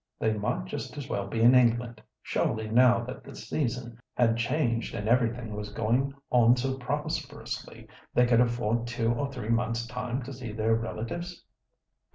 They 0.17 0.33
might 0.33 0.65
just 0.65 0.97
as 0.97 1.07
well 1.07 1.27
be 1.27 1.41
in 1.41 1.53
England. 1.53 2.01
Surely, 2.23 2.67
now 2.67 3.03
that 3.03 3.23
the 3.23 3.35
season 3.35 3.99
had 4.15 4.35
changed 4.35 4.95
and 4.95 5.07
everything 5.07 5.53
was 5.55 5.71
going 5.71 6.15
on 6.31 6.55
so 6.57 6.75
prosperously, 6.79 7.87
they 8.11 8.25
could 8.25 8.41
afford 8.41 8.87
two 8.87 9.13
or 9.13 9.31
three 9.31 9.49
months' 9.49 9.85
time 9.85 10.23
to 10.23 10.33
see 10.33 10.53
their 10.53 10.73
relatives." 10.73 11.43